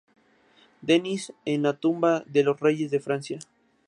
Denis, 0.81 1.31
en 1.45 1.61
la 1.61 1.73
tumba 1.73 2.21
de 2.25 2.43
los 2.43 2.59
Reyes 2.59 2.89
de 2.89 2.99
Francia. 2.99 3.37